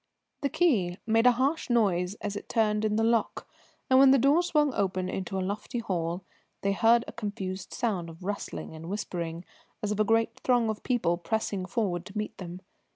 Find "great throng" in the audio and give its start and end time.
10.03-10.71